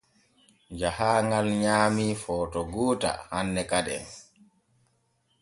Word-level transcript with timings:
Jahaaŋal 0.83 1.47
nyaamii 1.61 2.15
footo 2.23 2.61
goota 2.73 3.11
hanne 3.29 3.63
kaden. 3.71 4.05